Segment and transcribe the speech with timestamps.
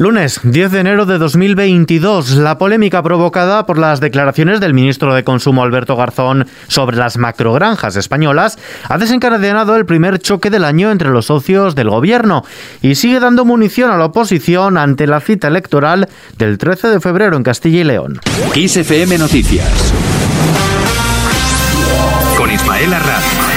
[0.00, 5.24] Lunes 10 de enero de 2022, la polémica provocada por las declaraciones del ministro de
[5.24, 8.58] Consumo Alberto Garzón sobre las macrogranjas españolas
[8.88, 12.46] ha desencadenado el primer choque del año entre los socios del gobierno
[12.80, 16.08] y sigue dando munición a la oposición ante la cita electoral
[16.38, 18.20] del 13 de febrero en Castilla y León.
[18.54, 19.92] XFM Noticias
[22.38, 23.49] con Ismael Arranz.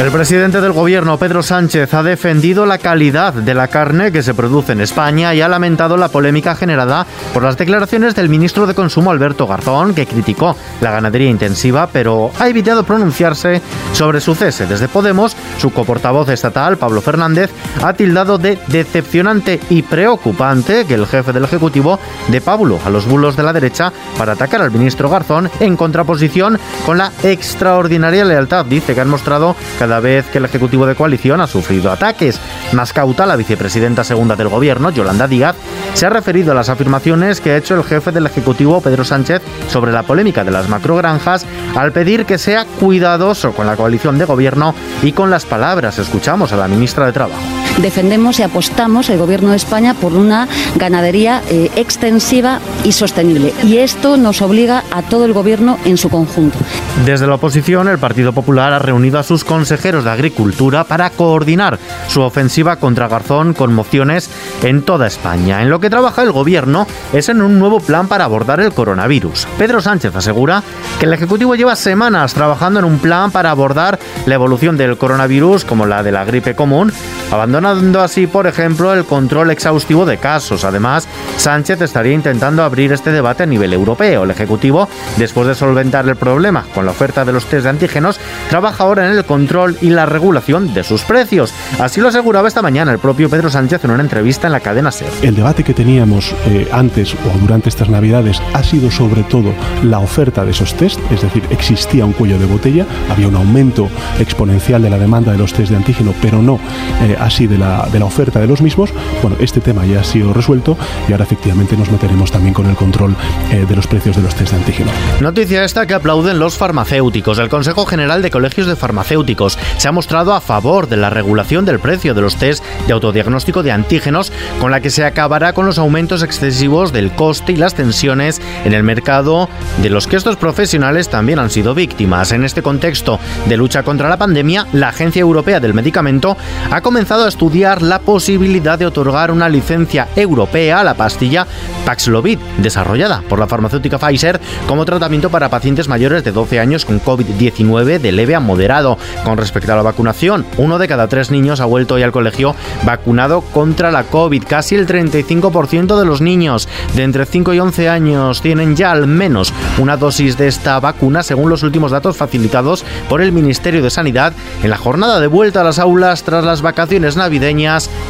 [0.00, 4.34] El presidente del gobierno, Pedro Sánchez, ha defendido la calidad de la carne que se
[4.34, 8.74] produce en España y ha lamentado la polémica generada por las declaraciones del ministro de
[8.74, 14.66] Consumo, Alberto Garzón, que criticó la ganadería intensiva, pero ha evitado pronunciarse sobre su cese.
[14.66, 17.50] Desde Podemos, su coportavoz estatal, Pablo Fernández,
[17.84, 23.06] ha tildado de decepcionante y preocupante que el jefe del Ejecutivo de Pablo a los
[23.06, 28.66] bulos de la derecha para atacar al ministro Garzón en contraposición con la extraordinaria lealtad,
[28.66, 32.38] dice, que han mostrado cada vez que el Ejecutivo de coalición ha sufrido ataques.
[32.70, 35.56] Mascauta, la vicepresidenta segunda del Gobierno, Yolanda Díaz,
[35.94, 39.42] se ha referido a las afirmaciones que ha hecho el jefe del Ejecutivo, Pedro Sánchez,
[39.66, 44.24] sobre la polémica de las macrogranjas, al pedir que sea cuidadoso con la coalición de
[44.24, 44.72] Gobierno
[45.02, 45.98] y con las palabras.
[45.98, 50.48] Escuchamos a la ministra de Trabajo defendemos y apostamos el Gobierno de España por una
[50.76, 53.52] ganadería eh, extensiva y sostenible.
[53.64, 56.58] Y esto nos obliga a todo el Gobierno en su conjunto.
[57.04, 61.78] Desde la oposición, el Partido Popular ha reunido a sus consejeros de Agricultura para coordinar
[62.08, 64.30] su ofensiva contra Garzón con mociones
[64.62, 65.62] en toda España.
[65.62, 69.46] En lo que trabaja el Gobierno es en un nuevo plan para abordar el coronavirus.
[69.58, 70.62] Pedro Sánchez asegura
[70.98, 75.64] que el Ejecutivo lleva semanas trabajando en un plan para abordar la evolución del coronavirus
[75.64, 76.92] como la de la gripe común,
[77.30, 80.64] abandonando así, por ejemplo, el control exhaustivo de casos.
[80.64, 84.24] Además, Sánchez estaría intentando abrir este debate a nivel europeo.
[84.24, 88.20] El Ejecutivo, después de solventar el problema con la oferta de los test de antígenos,
[88.50, 91.52] trabaja ahora en el control y la regulación de sus precios.
[91.78, 94.90] Así lo aseguraba esta mañana el propio Pedro Sánchez en una entrevista en la cadena
[94.90, 95.08] SER.
[95.22, 99.98] El debate que teníamos eh, antes o durante estas Navidades ha sido sobre todo la
[99.98, 103.88] oferta de esos test, es decir, existía un cuello de botella, había un aumento
[104.18, 106.58] exponencial de la demanda de los test de antígeno, pero no
[107.02, 108.90] eh, así de la, de la oferta de los mismos.
[109.20, 112.76] Bueno, este tema ya ha sido resuelto y ahora efectivamente nos meteremos también con el
[112.76, 113.14] control
[113.50, 114.90] eh, de los precios de los test de antígeno.
[115.20, 117.38] Noticia esta que aplauden los farmacéuticos.
[117.38, 121.66] El Consejo General de Colegios de Farmacéuticos se ha mostrado a favor de la regulación
[121.66, 125.66] del precio de los test de autodiagnóstico de antígenos, con la que se acabará con
[125.66, 129.48] los aumentos excesivos del coste y las tensiones en el mercado
[129.82, 132.32] de los que estos profesionales también han sido víctimas.
[132.32, 136.36] En este contexto de lucha contra la pandemia, la Agencia Europea del Medicamento
[136.70, 137.41] ha comenzado a estudiar
[137.80, 141.44] la posibilidad de otorgar una licencia europea a la pastilla
[141.84, 147.02] Paxlovid, desarrollada por la farmacéutica Pfizer como tratamiento para pacientes mayores de 12 años con
[147.02, 148.96] COVID-19 de leve a moderado.
[149.24, 152.54] Con respecto a la vacunación, uno de cada tres niños ha vuelto hoy al colegio
[152.84, 154.44] vacunado contra la COVID.
[154.44, 159.08] Casi el 35% de los niños de entre 5 y 11 años tienen ya al
[159.08, 163.90] menos una dosis de esta vacuna, según los últimos datos facilitados por el Ministerio de
[163.90, 164.32] Sanidad
[164.62, 167.31] en la jornada de vuelta a las aulas tras las vacaciones navideñas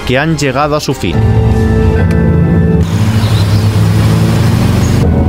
[0.07, 1.17] que han llegado a su fin.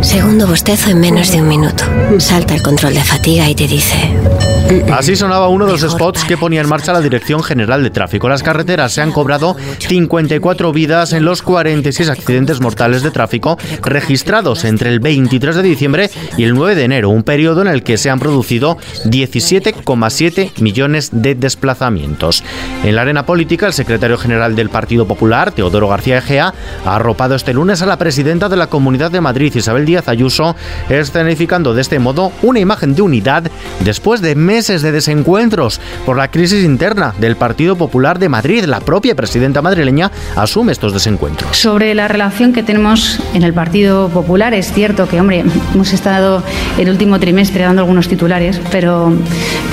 [0.01, 1.83] Segundo bostezo en menos de un minuto.
[2.19, 4.52] Salta el control de fatiga y te dice...
[4.91, 8.27] Así sonaba uno de los spots que ponía en marcha la Dirección General de Tráfico.
[8.27, 14.63] Las carreteras se han cobrado 54 vidas en los 46 accidentes mortales de tráfico registrados
[14.63, 17.97] entre el 23 de diciembre y el 9 de enero, un periodo en el que
[17.97, 22.43] se han producido 17,7 millones de desplazamientos.
[22.83, 26.53] En la arena política, el secretario general del Partido Popular, Teodoro García Egea,
[26.83, 30.55] ha arropado este lunes a la presidenta de la Comunidad de Madrid, Isabel Díaz Ayuso,
[30.89, 33.43] escenificando de este modo una imagen de unidad
[33.81, 38.63] después de meses de desencuentros por la crisis interna del Partido Popular de Madrid.
[38.63, 41.57] La propia presidenta madrileña asume estos desencuentros.
[41.57, 45.43] Sobre la relación que tenemos en el Partido Popular, es cierto que, hombre,
[45.73, 46.41] hemos estado
[46.77, 49.13] el último trimestre dando algunos titulares, pero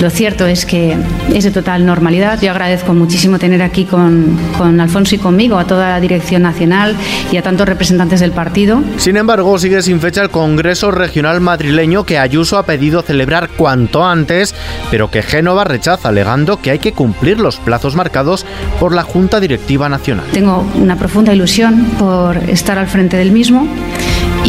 [0.01, 0.97] lo cierto es que
[1.33, 2.41] es de total normalidad.
[2.41, 6.97] Yo agradezco muchísimo tener aquí con, con Alfonso y conmigo a toda la dirección nacional
[7.31, 8.83] y a tantos representantes del partido.
[8.97, 14.05] Sin embargo, sigue sin fecha el Congreso Regional Madrileño que Ayuso ha pedido celebrar cuanto
[14.05, 14.55] antes,
[14.91, 18.45] pero que Génova rechaza, alegando que hay que cumplir los plazos marcados
[18.79, 20.27] por la Junta Directiva Nacional.
[20.33, 23.67] Tengo una profunda ilusión por estar al frente del mismo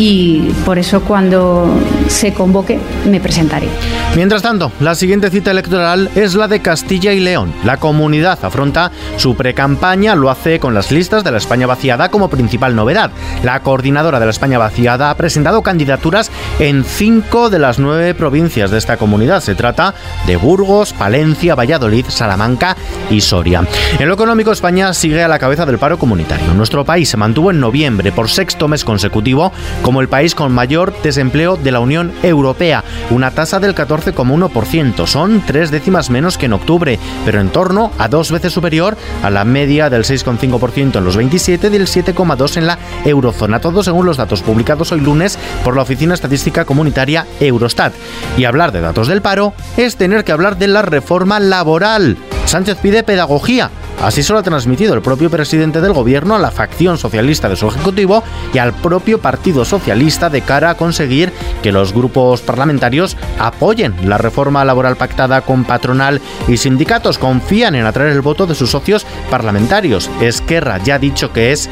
[0.02, 1.70] y por eso cuando
[2.08, 3.68] se convoque, me presentaré.
[4.16, 7.54] Mientras tanto, la siguiente cita electoral es la de Castilla y León.
[7.64, 12.32] La comunidad afronta su precampaña, lo hace con las listas de la España vaciada como
[12.32, 13.12] principal novedad.
[13.44, 18.72] La coordinadora de la España vaciada ha presentado candidaturas en cinco de las nueve provincias
[18.72, 19.42] de esta comunidad.
[19.42, 19.94] Se trata
[20.26, 22.76] de Burgos, Palencia, Valladolid, Salamanca
[23.12, 23.68] y Soria.
[24.00, 26.56] En lo económico, España sigue a la cabeza del paro comunitario.
[26.56, 29.52] Nuestro país se mantuvo en noviembre por sexto mes consecutivo
[29.92, 35.06] como el país con mayor desempleo de la Unión Europea, una tasa del 14,1%.
[35.06, 39.30] Son tres décimas menos que en octubre, pero en torno a dos veces superior a
[39.30, 43.60] la media del 6,5% en los 27 y del 7,2% en la eurozona.
[43.60, 47.92] Todo según los datos publicados hoy lunes por la Oficina Estadística Comunitaria Eurostat.
[48.38, 52.16] Y hablar de datos del paro es tener que hablar de la reforma laboral.
[52.46, 53.72] Sánchez pide pedagogía
[54.02, 57.56] Así se lo ha transmitido el propio presidente del gobierno a la facción socialista de
[57.56, 63.16] su ejecutivo y al propio Partido Socialista de cara a conseguir que los grupos parlamentarios
[63.38, 67.20] apoyen la reforma laboral pactada con patronal y sindicatos.
[67.20, 70.10] Confían en atraer el voto de sus socios parlamentarios.
[70.20, 71.70] Esquerra ya ha dicho que es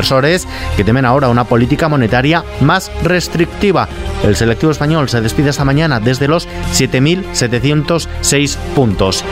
[0.77, 3.89] que temen ahora una política monetaria más restrictiva.
[4.25, 9.25] El selectivo español se despide esta mañana desde los 7.706 puntos.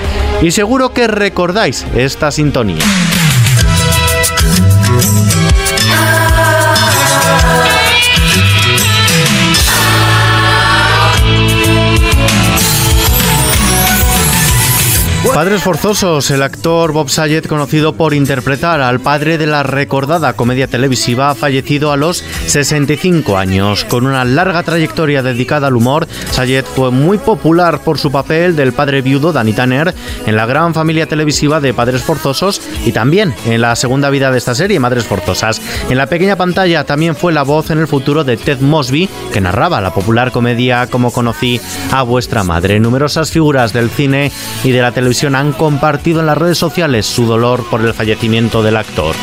[0.43, 2.85] Y seguro que recordáis esta sintonía.
[15.45, 20.69] Padres Forzosos, el actor Bob Saget, conocido por interpretar al padre de la recordada comedia
[20.69, 23.85] televisiva, ha fallecido a los 65 años.
[23.85, 28.73] Con una larga trayectoria dedicada al humor, Saget fue muy popular por su papel del
[28.73, 29.95] padre viudo Danny Tanner
[30.25, 34.39] en la gran familia televisiva de Padres Forzosos y también en la segunda vida de
[34.39, 35.61] esta serie, Madres Forzosas.
[35.91, 39.43] En la pequeña pantalla también fue la voz en el futuro de Ted Mosby, que
[39.43, 41.61] narraba la popular comedia Como conocí
[41.93, 42.81] a vuestra madre.
[42.81, 44.33] Numerosas figuras del cine
[44.63, 48.63] y de la televisión han compartido en las redes sociales su dolor por el fallecimiento
[48.63, 49.15] del actor.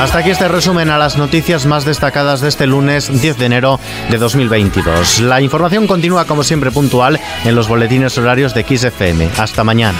[0.00, 3.80] Hasta aquí este resumen a las noticias más destacadas de este lunes 10 de enero
[4.10, 5.20] de 2022.
[5.20, 9.28] La información continúa como siempre puntual en los boletines horarios de XFM.
[9.36, 9.98] Hasta mañana.